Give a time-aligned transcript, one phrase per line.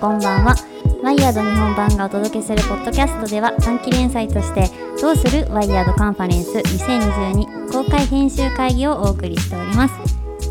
[0.00, 0.54] こんばんは。
[1.02, 9.94] ワイヤード日本版がお届けするポッドキャストでは短期連載としてどうするワイヤードカンファレンス2022公開編集会議をお送りしております。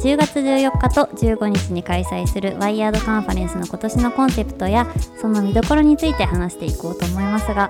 [0.04, 4.88] 10月14日と15日に開催するワイヤードカンファレンスの今年のコンセプトや
[5.20, 7.70] その見どころについて話していこうと思いますが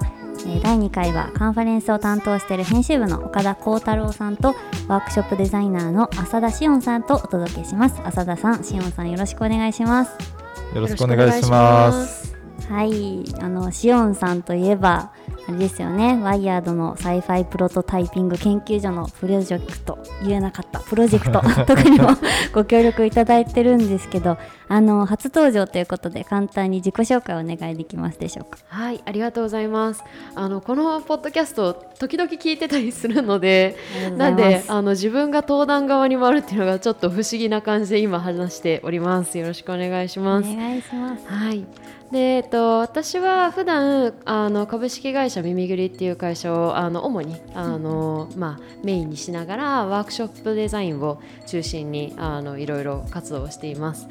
[0.62, 4.54] 第2回はカンファレンスを担当している編集部の岡田幸太郎さんと
[4.88, 8.02] ワークショップデザイナーの浅田志音さんとお届けします。
[8.04, 10.39] 浅田さん志音さんよろしくお願いします。
[10.74, 12.36] よろしくお願いします。
[12.70, 13.24] はい。
[13.42, 15.12] あのシオンさんといえば
[15.50, 16.20] あれですよね。
[16.22, 21.40] ワイヤードのサイファイプロトタイピング研究所のプロジェクト言えなかったプロジェクト。
[21.66, 22.10] とかにも
[22.54, 28.60] ご協力いただいてるんですけどあの初登場ということで簡単に自己紹介をお願いできますでしょうか？
[28.68, 30.04] はいありがとうございます。
[30.36, 33.76] あのこのポッドキャスト時々聞いてたりするので
[34.18, 39.38] なんであの自分が登壇側に回るっていうのがちょっと不思議な感じで今話しております。
[39.40, 40.50] よろしくお願いします。
[40.52, 41.26] お願いします。
[41.28, 41.66] はい
[42.12, 54.08] でえっと、私は普段あの株式会社耳ぐりっていう会社をあの主にあの、まあ、メインにしながらワークショップデザインを中心にあのいろいろ活動しています。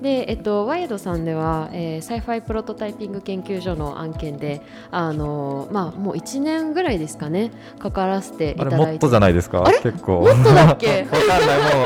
[0.00, 8.86] で、えっと、ワイドさんでは、えー、サイファイプロトタイピング研究所の案件であの、まあ、もう1年ぐらいですかね関わらせていただいて。
[8.86, 9.62] もっとじゃないですか？
[9.82, 10.20] 結構。
[10.20, 11.02] もっとだっけ？
[11.12, 11.58] わかんない。
[11.76, 11.82] も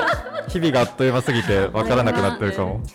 [0.46, 2.80] う日々があっという間すぎてわからなくなってるかも。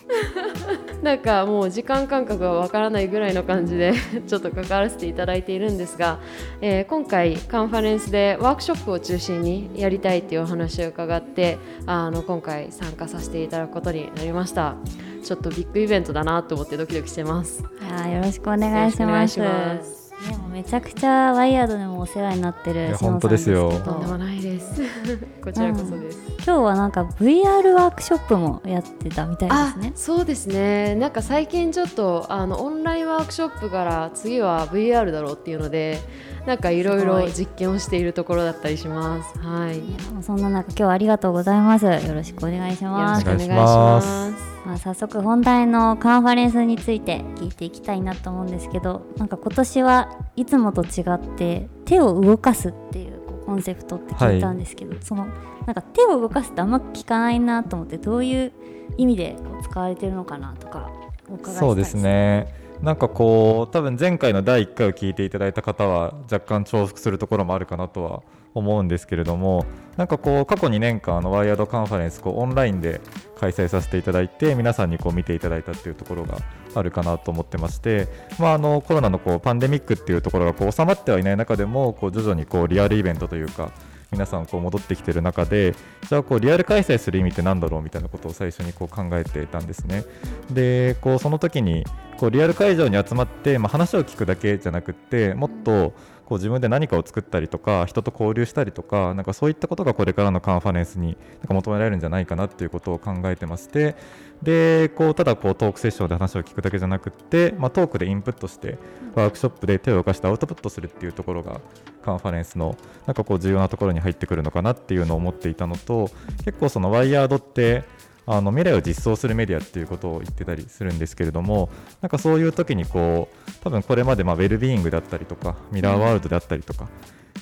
[1.04, 3.92] なんかもう時間感覚がわからないぐらいの感じで
[4.26, 6.18] ちょっと関わらせていただいているんですが、
[6.62, 14.76] えー、今回カンファレンスでワークショップを中心にやりたいっていうお話を伺ってあの今回参加させていただくことになりました。
[15.22, 17.64] ちょっとビッグイベントだなと思ってドキドキしてます。
[17.80, 24.82] いやよろしくお願いしますでもめちゃくちゃワイヤードでもお世話になってる本当ですよとんでもないです
[25.42, 36.00] こちらこそです、うん、今日はなんか VR ワークショップもやってたみたいですねそうですねなんか最近ちょっとあのオンラインワークショップから次は VR だろうっていうので
[36.46, 39.38] なんかいろいろ実験をしているところだったりします。
[39.38, 39.78] はい。
[39.78, 41.86] いそんな中今日はありがとうございます。
[41.86, 43.24] よろしくお願いします。
[43.24, 44.53] よろしくお願いします。
[44.64, 55.26] まあ早速本題のカンファレンスについて聞いていきたいなと思うんですけど、なんか今年はいつもと違って手を動かすっていうコンセプトって聞いたんですけど、はい、その
[55.66, 58.52] なんか手を動かすってあんま聞かないなと思ってどういう
[58.96, 60.90] 意味でこう使われてるのかなとか
[61.28, 62.64] お伺いしたいですそうですね。
[62.82, 68.22] なんかこう多分前回の第1回を聞いていただいた方は若干重複するところもあるかなとは
[68.54, 69.66] 思うんですけれども
[69.96, 73.00] なんかこう過去2年間のワイヤードカンファレンスこうオンラインで
[73.38, 76.38] 開催させていただいて皆さんにこう見ていただいたっていうところが
[76.74, 83.72] あるかなと思ってまして、まあ、あのコロナのこうパンデミックっていうところがこう収まってはいない中でもこう徐々にこうリアルイベントというか
[84.14, 85.74] 皆さんこう戻ってきてる中で
[86.08, 90.04] じゃあこうリアル開催する意味って何だろうみたいなことを最初にこう考えていたんですね。
[90.50, 91.84] でこうその時に
[92.16, 95.92] こうリアル会場に集まって、まあ、話を聞くだけじゃなくてもっと
[96.26, 103.94] こう自分で何かを作ったりとか人と交流したりとかなんかそういったことがこれからのカンファレンスになんか求められるんじゃないかなっていうことを考えてまして
[104.42, 108.78] でこうただこうトークセッションで話を聞くだけじゃなくて、まあ、トークでインプットして
[109.14, 111.60] ワークショップで手を動かしてアウトプットするっていうところが
[112.02, 116.10] カンファレンスのなんかこう重要なところに入ってくるのかなっていうのを思っていたのと
[116.44, 117.84] 結構そのワイヤードって
[118.26, 121.68] あの未来を実装するメディアっていうことを言ってたりするんですけれども
[122.00, 126.88] なんかそういう時にこう多分これまでまあウェルビーイングだったりとかミラーワールドだったりとか、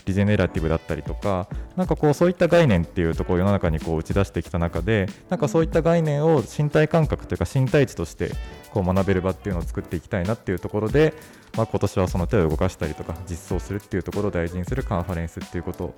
[0.06, 8.32] リジェネラティブだったりとかなんかこうそういった概念っていうところを世の中にこう打ち出してきた中でなんかそういった概念を身体感覚というか身体値として
[8.72, 11.14] こう学べる場っていうのを作っていきたいなっていうところで、
[11.56, 15.94] まあ、今年はその手を動かしたりとか実装するっていうところを大事にするカンファレンスっていうことを、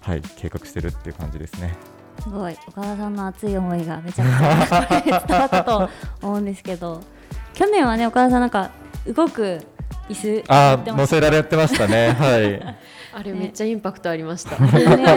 [0.00, 1.95] はい、計画してるっていう感じですね。
[2.22, 4.30] すごい岡田さんの熱い思いがめちゃく
[5.06, 5.90] ちゃ伝わったと
[6.22, 7.00] 思うんですけど
[7.54, 8.70] 去年はね岡田さんなんか
[9.06, 9.60] 動く
[10.08, 12.10] 椅子あ乗せられてましたね。
[12.12, 12.76] はい。
[13.16, 14.68] あれめっちゃインパクトありました、ね、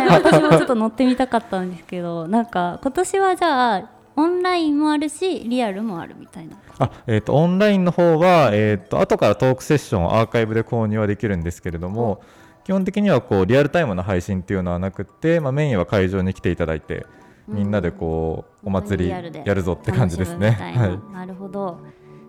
[0.10, 6.56] 私もちょっと乗ってみたかったんですけど なんか今年はじゃあオンラインもあるしリアルもあるみたいな。
[6.78, 12.22] あ、えーと、オンラインの方は、えーと、後からトークセッションをアーカイブで購入はできるんですけれども、
[12.70, 17.08] 基本的にはこうリアルタイムの配信っていうのはなくて、まあ、メインは会場に来ていただいて
[17.48, 19.20] みんなでこうお祭りや
[19.56, 20.52] るぞって感じですね。
[20.52, 21.80] はい、なるほど。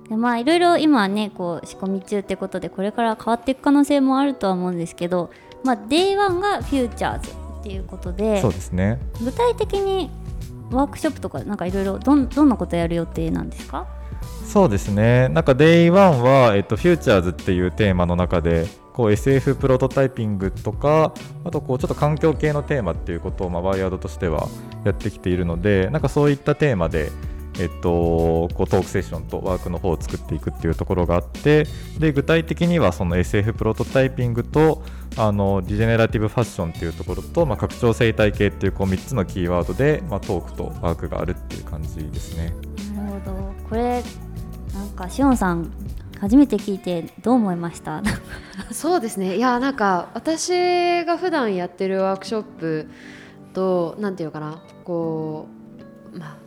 [0.08, 5.30] でまあいろいろ今ねこう仕込み中ってことでこれから変わっていく可能性もあるとは思うんですけど、
[5.62, 8.98] まあ、Day1 がフューチャーズっていうことでそうですね。
[9.22, 10.10] 具体的に
[10.70, 13.86] ワークショップとかなんかいろいろどんどんなことやる予定なんですか？
[14.46, 15.28] そうですね。
[15.28, 18.66] なんか Day1 は、えっと、フューチャーズっていうテーマの中で
[19.00, 24.46] こう SF プロトタイピングとかあとこうちょっと環境系のテーマっていうことを、まあ、ワイヤードとしては
[24.84, 27.10] やってきているのでなんかそういったテーマで、
[27.58, 31.66] えっと、こうトークセッションとワークの方を作っていくっていうところがあって
[31.98, 34.82] で具体的にはその SF プロトタイピングと
[35.16, 42.54] あのディジェネラティブファッションっていうところと、まあ、拡張生態系っていうこう3つのキーワードで、まあ、トークとワークがあるっていう感じですね。
[42.94, 44.02] なるほどこれ
[44.74, 45.72] なんかしおんさん
[46.20, 48.02] 初めて聞いてどう思いました？
[48.72, 49.36] そうですね。
[49.36, 52.88] いやなんか私が普段やってるワークショップ
[53.54, 55.48] となんていうかなこ
[56.12, 56.40] うまあ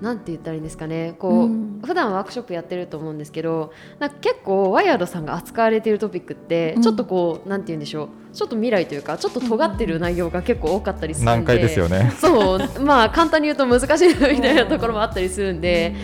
[0.00, 1.14] なんて言ったらいいんですかね。
[1.18, 8.08] こう、うん、普段ワークショップやってると思うんですけどなんか結構ワイヤードさんが扱われているトピックって、ちょっとこうなんて言うんでしょう。
[8.32, 12.80] ちょっと未来というかちょっと尖ってる内容が結構多かったりするんで、難解ですよねそう。
[12.80, 15.94] まあ簡単に言うと難しいみたいなところもあったりするんで、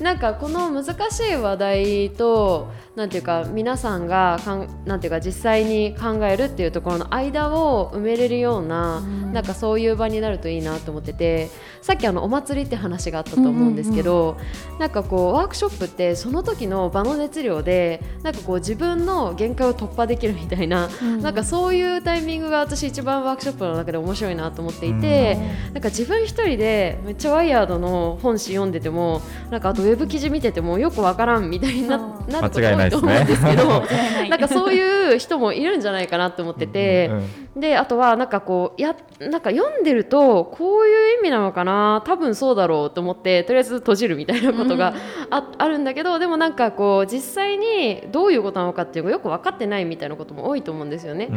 [0.00, 9.00] なんかこの難しい話題となんていうか皆さんがかんなんていうか実際に考えるっていうところの間を埋めれるような、
[9.32, 11.50] なんかそういう場になるといいなと思ってて
[11.82, 14.38] さっきあのお祭りって話があったと思うんですけど、
[14.78, 20.88] なんかこうワークショップってその時の場の熱量でなんかこう自分の限界を突破できるみたいな、
[21.20, 25.36] なんかそういうタイミングが私一番ワークショップの中で面白いなと思っていて、
[25.72, 29.20] なんか自分一人でめっちゃワイヤードの本誌読んでても
[29.50, 33.84] なんかあとウェブ記事見ててもよくわからんみたいにななること多いと思うんですけど
[34.28, 37.10] なんかそういう人もいるんじゃないかなと思ってて、
[37.56, 44.94] であとはなんかこうやなんか読んでるとこういう意味なのかな多分そうだろうと思ってとりあえず閉じるみたいなことが
[45.30, 51.30] あ,、あるんだけどでもなんかこう実際にどういうことなのかっていうのがよく分かってないみたいなことも多いと思うんですよね。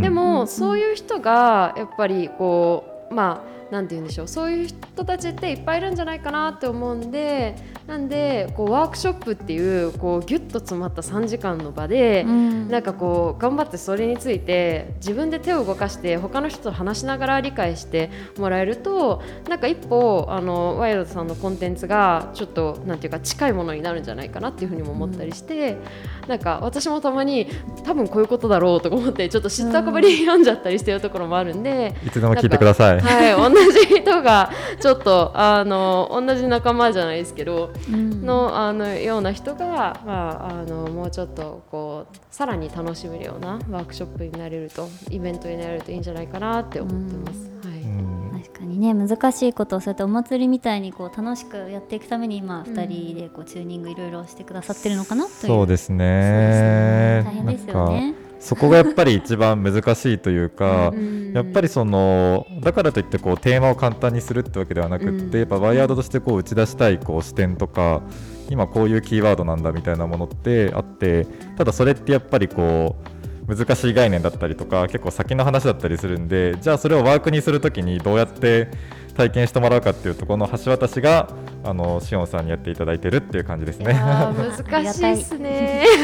[0.00, 25.72] でもそういう人がやっぱりこうまあなんて言うんでしょうそういう人たちっていっぱいいるんじゃないかなって思うんでなんでこうワークショップっていうこうギュッと詰まった3時間の場で、うん、なんかこう頑張ってそれについて自分で手を動かして他の人と話しながら理解してもらえるとなんか一歩あのワイルドさんのコンテンツがちょっとなんていうか近いものになるんじゃないかなっていうふうにも思ったりして、
[26.24, 27.48] うん、なんか私もたまに
[27.84, 33.00] 多分こういうことだろうとか思ってちょっと知ったかぶり読んじゃったりしてるところもあるんで、いつでも聞いてください。
[33.00, 34.50] はい同じ人が
[34.80, 47.50] ちょっとあの同じ仲間じゃないですけど、うん、のあのような人が、まあ、あのもうちょっとこうさらに楽しめるようなワークショップになれるとイベントになれるといいんじゃないかなって思ってます。
[47.68, 48.42] はい。
[48.42, 57.22] 確かにね難しいことをそうやってお祭りみたいにこう楽しくやっていくために今2人でこうチューニングいろいろしてくださってるのかなという、そうですね。
[57.24, 58.25] 大変ですよね。
[58.38, 60.92] そこがやっぱり一番難しいというか、
[61.32, 68.02] やっぱりそのだからといってこうテーマを簡単にするってわけではなくって、やっぱワイヤードとしてこう打ち出したいこう視点とか
[68.50, 72.96] 今こういうキーワードなんだみたいなものってあってただそれってやっぱりこ
[73.48, 78.68] う難しい概念だったりとか結構先の話だったりするんでじゃあそれをワークにするときにどうやって
[79.16, 81.28] 体験してもらうかっていうところの橋渡しが
[81.64, 83.94] あのしおんさんにやっていただいてるっていう感じですね。
[83.94, 85.86] 難しいですね。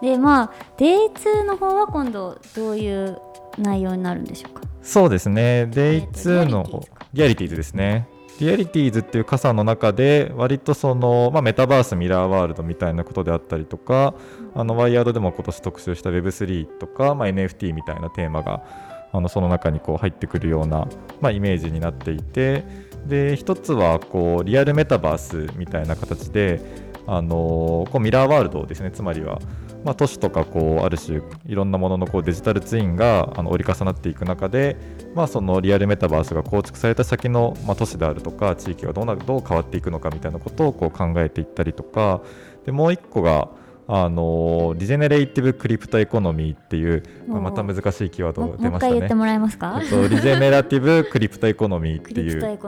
[0.00, 3.18] でまあ Day2 の方は今度どういう
[3.58, 4.62] 内容になるんでしょうか？
[4.82, 5.68] そうですね。
[5.70, 8.08] Day2 のリアリティーズですね。
[8.38, 14.12] リアリティーズっていう傘の中で割とその、まあ、メタバースミラーワールドみたいなことであったりとか
[14.54, 18.62] あのワイヤードでも今年特集した Web3 とか、まあ、NFT みたいなテーマが
[19.10, 20.86] あのその中にこう入ってくるような、
[21.22, 22.66] まあ、イメージになっていて
[23.06, 26.60] で一つはこうリアルメタバースみたいな形で
[27.06, 29.40] あのこうミラーワールドですねつまりは
[29.86, 34.76] まあ、都市とかこうある種いろんなもののこうデジタルツインがあの折り重なっていく中で、
[35.14, 42.20] まあ、そのリアルメタバースが構築された先の、まあ、都市であるとか地域がどうなどう変わっていくのかみたいなことをこう考えていったりとか
[42.64, 43.48] でもう一個が
[43.88, 48.94] あの regenerative crypto economy っていう、また難しいキーワード出ましたね。
[48.94, 52.58] 言ってもらえますか、えっと、 regenerative crypto economy っていう。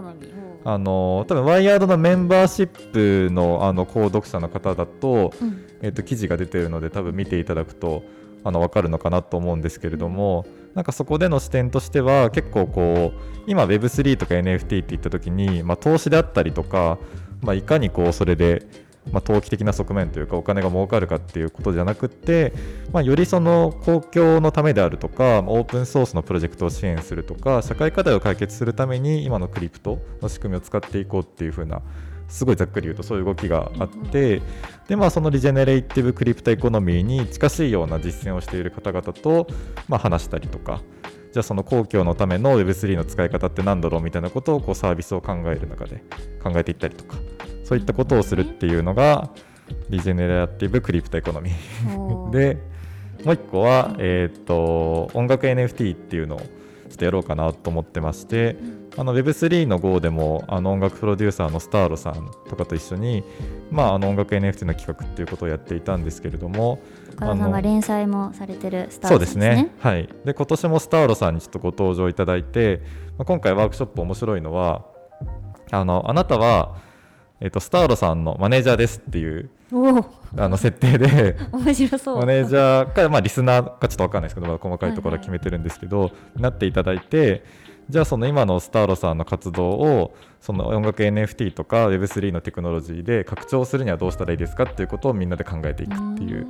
[0.65, 8.03] あの多分ワイヤードのメンバーシップのあの購読者の方だと、うん、えっと、記事が出てるので多分見ていただくと
[8.45, 16.99] あの分かるのかなと思うんですけれども、なんかそこでの視点としては結構こう今 Web3 とか NFT って言った時に、まあ、投資であったりとか、
[17.41, 18.67] まあ、いかにこうそれで
[19.13, 22.53] まあ、投機的な側面というかお金が儲かるかっていうことじゃなくって、
[22.93, 31.83] まあ、よりその公共のためであるとかオープンソースのプロジェクトを支援するとか社会課題を解決するために今のクリプトの仕組みを使っていこうっていう風な
[32.29, 34.43] すごいざっくり言うとそういう動きがあって、
[34.87, 39.47] でまあ、その regenerative crypto economy に近しいような実践をしている方々と、
[39.89, 40.83] まあ、話したりとか
[41.33, 46.03] じゃあその公共のための Web3 の使い方って何だろうみたいなことをこうサービスを考える中で
[46.43, 47.17] 考えていったりとか
[47.69, 49.29] そういったことをするっていうのが
[49.91, 52.31] regenerative crypto economy。
[52.31, 52.57] で
[53.25, 56.47] もう一個は、えーと、音楽 NFT っていうのをちょ
[56.95, 58.57] っとやろうかなと思ってまして
[58.97, 63.23] あの Web3 の Go でもあの音楽プロデューサーのスターロさんとかと一緒に、
[63.71, 66.81] まあ、あの音楽 NFT の企画っていうことをやっていたんですけれども
[67.13, 69.75] 岡田さんが連載もされてるスターそうですね。
[69.81, 70.09] はい。
[70.25, 72.81] で今年もスターロさんにちょっとご登場いただいて、
[73.19, 74.87] まあ、今回ワークショップ面白いのは
[75.71, 76.88] あのあなたは、
[77.41, 79.51] えっと、スターロさんのマネージャーですっていう
[80.37, 82.19] あの設定で面白そう。
[82.19, 87.45] マネージャーか、まあ、リスナーかちょっと分かんないですけど、まだ細かいところは決めてるんですけど、はいはい、なっていただいて
[87.89, 96.47] じゃあその今のスターロさんの活動をその音楽 NFT とか Web3 のテクノロジーで拡張するにはどうしたらいいですかっていうことをみんなで考えていくっていう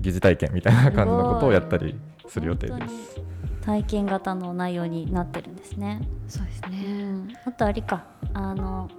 [0.00, 3.20] 疑似体験みたいな感じのことをやったりする予定です。
[3.62, 6.02] 体験型の内容になってるんですね。
[6.28, 8.04] そうですね、うん、あとあれか。
[8.34, 8.90] あの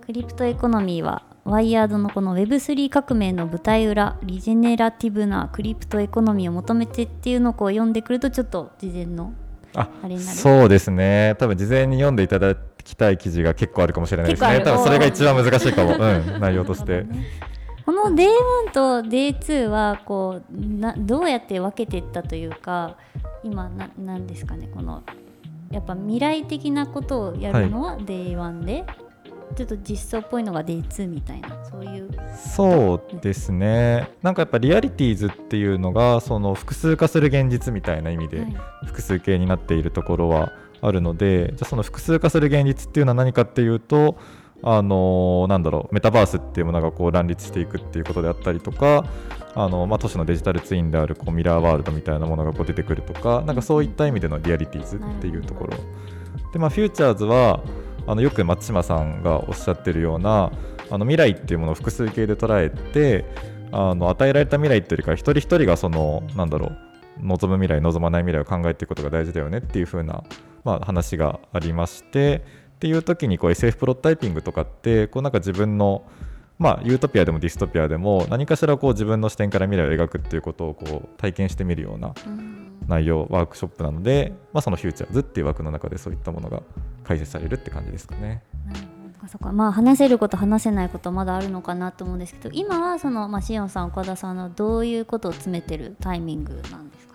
[0.00, 9.32] クリプトエコノミーはワイヤードのこの Web3 革命の舞台裏リジェネラティブなクリプトエコノミーを求めてっていうのをこう読んでくるとちょっと事前の
[9.74, 10.36] あれになる。
[10.36, 11.36] そうですね。
[11.38, 14.60] 多分事前に読んでいただきたい記事が結構あるかもしれないですね。
[14.60, 15.96] 多分それが一番難しいかも、う。
[15.96, 17.06] ん、内容として。
[17.86, 18.28] この Day1
[18.72, 22.96] と Day2 はこうなどうやって分けていったというか
[23.42, 24.68] 今ななんですかね。
[24.72, 25.02] この
[25.70, 28.84] やっぱ未来的なことをやるのは Day1 で、
[29.56, 31.48] ちょっと実装っぽいのが Day2 みたいな。
[31.64, 32.08] そういう。
[32.36, 34.10] そうですね。
[34.22, 38.46] なんかやっぱリアリティーズっていうのがその複数化する現実みたいな意味で
[38.86, 44.16] 複数形になっているところはあるので、はい、じゃあその複数化する現実っていうのは何かっていうと
[44.62, 49.04] あのなんだろうメタバースっていうものがこう乱立していくっていうことであったりとか
[49.54, 55.76] あの、まあ、都市のデジタルツインであるこうミラーワールドみたいなものがこう出てくるとかなんかそういった意味でのリアリティーズっていうところ。
[56.52, 57.62] で、まあ、フューチャーズは
[58.10, 60.50] あのよく松島さんがおっしゃってるような
[60.90, 63.24] あの未来っていうものを複数形で捉えて
[63.70, 66.72] あの与えられた未来っていうよりか一人一人がそのなんだろ
[67.22, 70.24] う望む未来望まない未来を考えていくことが大事だよねっていう風な、
[70.64, 72.42] まあ、話がありまして
[72.74, 76.04] っていう時にこう SF プロトタイピングとかってこうなんか自分の
[76.58, 82.12] まあ、ユートピアでもディストピアでも何かしらこう自分の視点から未来を描くっていうことをこう体験してみるような
[82.86, 86.62] 内容、ワークショップなので、まあ、そのフューチャーズっていう枠の中でそういったものが
[87.04, 88.42] 解説されるって感じですかね。
[89.28, 89.52] そか。
[89.52, 97.09] まあ話せること話せないことまだあるのかなと思うんですけど今はその、まあ、シオンさん岡田さんのどういうことを詰めてるタイミングなんですか？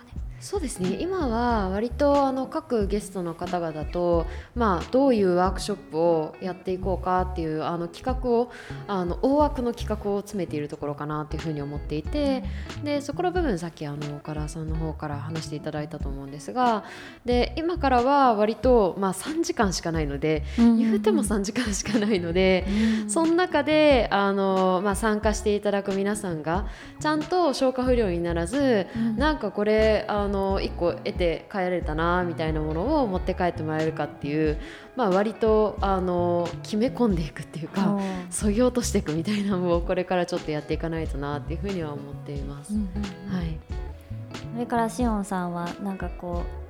[0.46, 0.98] そうですね。
[1.00, 8.52] 今は割とあの各ゲストの方々と、まあ、どういうワークショップをやっていこうかっていうあの企画を
[8.88, 12.44] あの大枠の企画を詰めているところかなというふうに思っていて
[12.84, 16.84] でそこの部分さっきあの岡田さんの方から話していただいたと思うんですが
[17.26, 22.68] で今からは割と、まあ、3時間しかないので、言うても3時間しかないので、
[23.08, 26.68] その中であの、まあ、参加していただく皆さんが
[27.00, 28.86] ちゃんと消化不良にならず、
[29.18, 34.58] なんかこれあのの1個得て帰られたなみたいなものを持って帰ってもらえるかっていう、
[34.96, 37.98] まあ、割とあの決め込んでいくっていうか
[38.30, 42.74] そぎ落としていくみたいなのをこれからちょっとやっていかないとなっていうふうには思っています。
[42.74, 42.90] うん
[43.30, 43.58] うん、はい、
[44.54, 46.66] それからしおんさんはなんかこう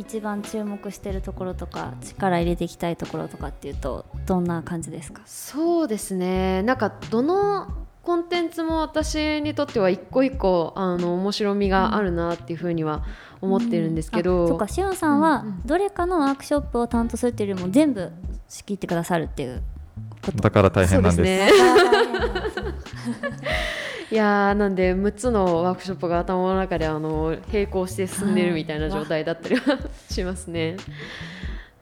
[0.00, 5.22] 一番注目してるところとか力入れていきたいところとかっていうとどんな感じですか？
[5.26, 6.62] そうですね。
[6.62, 7.66] なんかどの
[8.08, 13.04] コンテンツも私にとっては一個一個あの面白みがあるなっていうふうには
[13.42, 18.10] 思ってるんですけど、うん、そうかしおんさんはどれかのワークショップを担当するっていうよりも全部
[18.48, 19.62] 仕切ってくださるっていう
[20.24, 20.38] こと。
[20.38, 21.24] だから大変なんです。
[21.50, 21.50] ね。
[24.10, 30.78] いやなんで6つのワークショップが頭の中であの並行して進んでるみたいな状態だったりはしますね。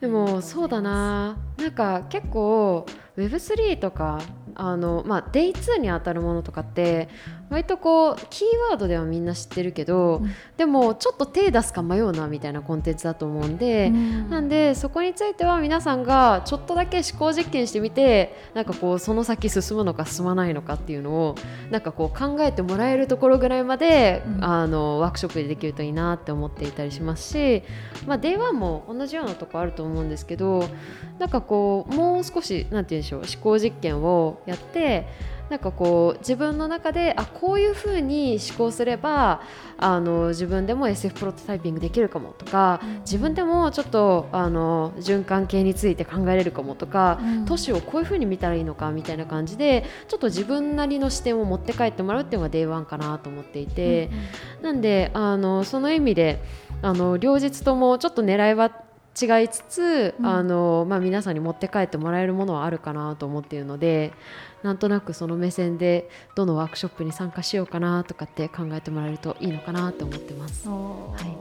[0.01, 1.37] でもそうだな。
[1.57, 2.85] なんか結構
[3.17, 4.19] Web3 とか
[4.59, 7.09] あの、まあ、デイ2に当たるものとかって
[7.49, 21.35] 割とこうキーワードではみんな知ってるけど、うん、でもちょっと手出すか迷うなみたいなコンテンツだと思うんで、うん、なんでそこについては皆さんがちょっとだけ思考実験してみてなんかこうその先進むのか進まないのかっていうのを
[21.71, 27.63] なんかこう考えてもらえるところぐらいまで、うん、あのワークショップでできるといいなって思っていたりしますし、
[28.07, 30.69] まあ、Day1 も同じようなとこあると思うんですけど
[31.19, 35.07] なんかこうもう少しなんて言うんでしょう思考実験をやって
[35.51, 39.41] なんかこう自分の中であこういうふうに思考すれば
[39.79, 54.11] あの自分でも SF プロトタイピングできるかもとか、うん、自分でもちょっとあの循環系について考えれるかもとか、うん、都市をこういうふうに見たらいいのかみたいな感じでちょっと自分なりの視点を持って帰ってもらうっていうのが Day1 かなと思っていて、
[54.59, 56.43] うん、なんであのその意味で
[56.83, 58.73] あの両日ともちょっと狙いは
[59.21, 64.13] 違いつつ、うん、あのまあ、皆さんに持って帰ってもらえるものはあるかなと思っているので
[64.67, 70.69] なんとなくその目線でどのワークショップに参加しようかなとかって考えてもらえるといいのかなと思ってます。
[70.69, 71.37] はい。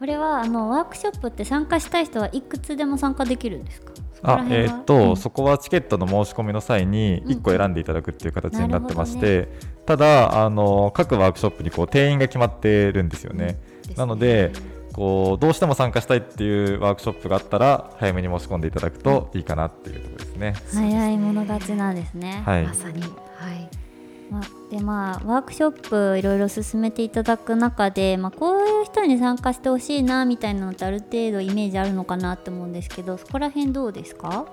[0.00, 3.92] これはあのワークショップって参加したい人はいくつでも参加できるんですか？
[4.22, 5.16] あえーっと、うん。
[5.16, 9.48] そこはチケットの申し込みの際に1個選んでいただくっていう形になってましなて、
[9.86, 13.60] ただあの各ワークショップにこう定員が決まってるんですよね。
[13.96, 14.52] なので
[14.92, 20.54] こうどうしても参加したいっていうワークショップがあったら早めに申し込んでいただくといいかなっていうところですね。
[20.72, 22.64] 早い者勝ちなんですね、はい。
[22.64, 23.02] ま、さに。
[23.02, 23.10] はい。
[24.30, 34.46] まあ、でまあワークショップいろいろ進めていただく中で、まあ、こういう人に参加してほしいなみたいなのってある程度イメージあるのかなって思うんですけどそこら辺どうですか？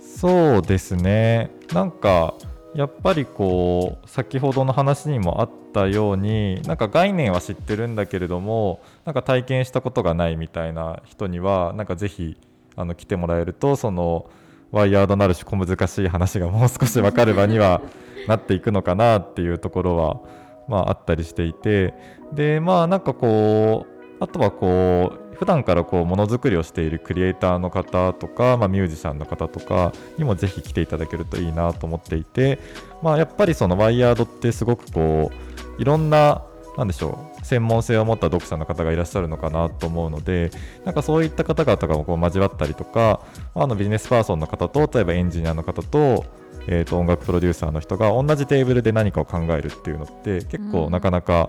[0.00, 1.50] そうですね。
[1.72, 2.34] なんか
[2.76, 12.36] やっぱりこう先ほどの話にもあったようになんか概念は知ってるんだけれどもなんか体験したことがないみたいな人にはなんかぜひ
[12.76, 14.30] あの来てもらえるとその
[14.72, 17.80] ワイヤードなるし小難しい話がもう少し分かる場には
[18.28, 20.20] なっていくのかなっていうところは、
[20.68, 21.94] まあ、あったりしていて。
[22.32, 32.58] でまあなんかこうあとはこう普段からこうものづくりをしているクリエイターの方とか、まあ、ミュージシャンの方とかにもぜひ来ていただけるといいなと思っていて、
[33.02, 35.30] まあ、やっぱりそのワイヤードってすごくこ
[35.78, 36.42] ういろんな
[36.76, 40.50] なんでしょう専門性を持った読者の方がいらっしゃるのかなと思うので
[40.84, 43.20] なんかそういった方々がこう交わったりとか
[43.54, 46.24] あのビジネスパーソンの方と例えばエンジニアの方と,、
[46.66, 51.48] えー、と音楽プロデューサーの人が同じテーブルで何かを考えるっていうのって結構なかなか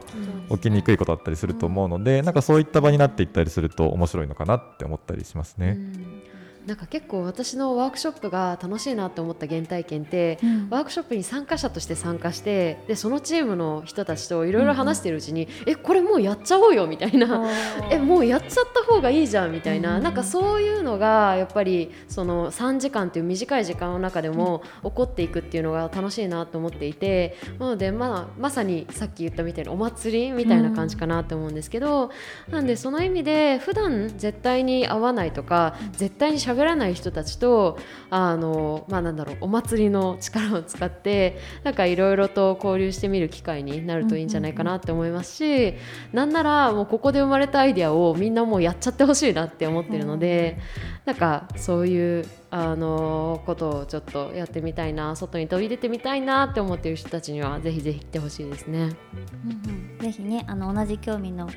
[0.50, 5.76] 起きにくいことだったりすると思うので、なんかそういった場になっていったりすると面白いのかなって思ったりしますね。
[5.78, 6.27] うん
[6.68, 10.68] なんか結構私のワークショップが楽しいなって思った原体験って、うん。
[10.70, 17.48] ワークショップに参加者として参加してでそのチームの人たちといろいろ話してるうちに、えこれもうやっちゃおうよみたいな。
[17.90, 20.04] えもうやっちゃった方がいいじゃんみたいな、うん。
[20.04, 32.12] なんかそういうのがやっぱりその3時間っていう短い時間の中でも起こっていくっていうのが楽しいなと思っていてなので、まあ、まさにさっき言ったみたいなお祭りみたいな感じかなと思うんですけど、
[32.50, 37.78] なんでその意味で普段絶対に会わないとか絶対に喋らない人たちと
[38.10, 45.74] あの、まあ、なんだろうお祭りの力を使ってなんかいろいろと交流してみる機会になるといいんじゃないかなって思いますし、
[46.14, 50.58] なんならもうここで生まれたアイデアをみんなもうやっちゃってほしいなって思ってるので、
[51.06, 58.80] なんかそういうあのことをちょっとやってみたいな外に飛び出てみたいなって思っている人たちにはぜひぜひ来てほしいですね。
[58.80, 60.00] うんうん。
[60.00, 61.50] ぜひねあの同じ興味の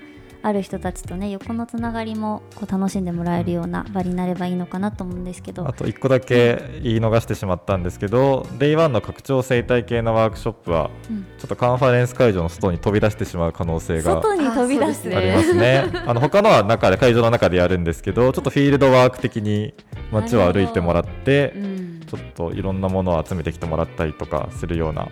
[0.42, 5.66] ある人たちとね横のつながりもこう楽しんでもらえるような場になればいいのかなと思うんですけど。
[5.68, 11.26] あと1個だけ言い逃してしまったんですけど Day1 の拡張生態系のワークショップはうん。
[11.38, 15.84] ちょっとカンファレンス会場の外に飛び出してしまう可能性が外に飛び出すありますね。
[16.06, 19.74] あの他のは中で会場の中でやるんですけどちょっとフィールドワーク的に
[20.10, 21.90] 街を歩いてもらってうん。
[22.10, 25.06] ちょっといろんなものを集めてきてもらったりとかするような、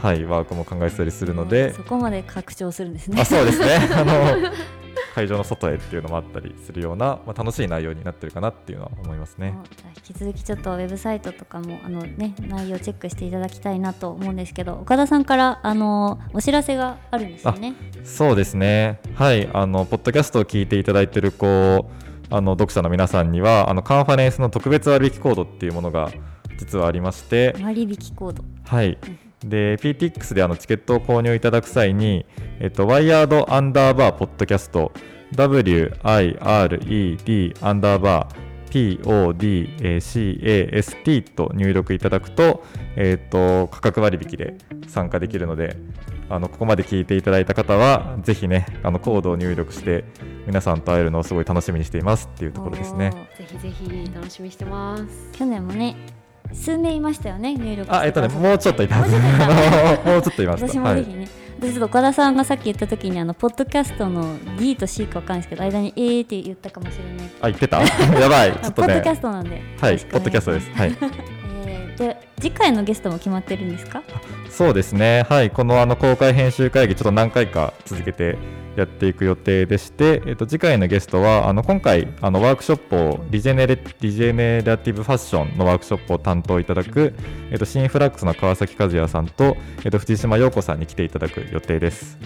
[0.00, 4.50] はい、ワークも考えてたりするのでそこまで拡張するんですねあそうですね あの
[5.14, 9.54] 会場の外へっていうのもあったりするような、まあ、楽しい内容になってるかなっていうのは思いますね。
[9.96, 17.74] 引き続きちょっとウェブサイトとかもあの、ね、内容チェックしていただきたいなと思うんですけど岡田さんからあのお知らせがあるんですよね。
[18.04, 19.00] そうですね。
[19.14, 26.10] はい、あのポッドキャストを聞いていただいているこうあの読者の皆さんにはあのカンファレンスの特別割引コードっていうものが
[26.56, 28.98] 実はありまして、割引コードはい。
[29.44, 32.26] で PTX であのチケットを購入いただく際に、
[32.60, 34.92] えっと、ワイヤードアンダーバーポッドキャスト
[35.34, 38.50] WIRED アンダーバー
[39.02, 42.62] PODCAST と入力いただくと,、
[42.96, 45.76] えっと価格割引で参加できるので
[46.28, 50.04] あのここまで聞いていただいた方はぜひねあのコードを入力して
[50.46, 53.10] 皆さんと会えるのをすごい楽しみにしていますっていうところですね。
[53.36, 55.04] ぜひぜひ楽しみにしてます。
[55.32, 55.96] 去年もね
[56.54, 60.68] 数名いましたよね入力あえっとねもうちょっといたもうちょっといました。
[60.68, 61.28] 私もぜひね、
[61.60, 67.80] 私ちょっと岡田さんがさっき言った時にあのポッドキャストの D と C かわかんないですけど間に A って言ったかもしれないあ、言ってた？
[68.18, 68.52] やばい。
[68.52, 69.08] ちょっとねポッドキ。
[69.10, 70.70] ャストなんではい、ポッドキャストです。
[70.72, 70.96] はい。
[71.66, 74.02] えーで次回のゲストも決まってるんですか？
[74.50, 75.24] そうですね。
[75.28, 78.36] はい、このあの公開編集会議、ちょっと何回か続けて
[78.76, 87.14] やっていく予定でして、えっと、次回のゲストは、あの今回、あのワークショップをリジェネレ、リジェネラティブファッションのワークショップを担当いただく、
[87.50, 92.18] えっと、シンフラックスの川崎和也さんと、えっと、藤島陽子さんに来ていただく予定です。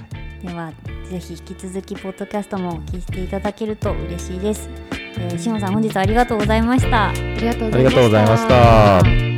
[0.45, 0.73] では
[1.11, 4.69] ぜひ引き続きポッドキャストも聞いていただけると嬉しいです、
[5.17, 9.34] えー、しほさん本日はありがとうございましたありがとうありがとうございました。